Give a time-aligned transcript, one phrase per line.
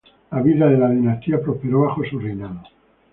[0.31, 2.63] La vida de la dinastía prosperó bajo su reinado.